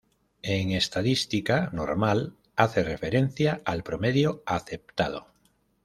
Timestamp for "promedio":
3.83-4.41